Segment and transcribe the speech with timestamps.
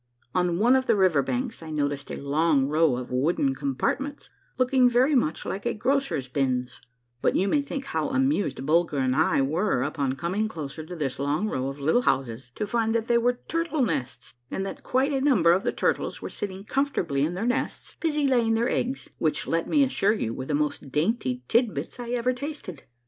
[0.33, 4.89] On one of the river banks I noticed a long row of wooden compartments looking
[4.89, 6.81] very much like a grocer's bins;
[7.21, 11.19] but you may think how amused Bulger and I were upon coming closer to this
[11.19, 15.13] long row of little houses to find that they were turtle nests, and that quite
[15.13, 19.07] a number of the turtles were sitting comfortably in their nests busy laying their eggs—
[19.19, 22.85] which, let me assure you, were the most dainty tidbits I ever tasted.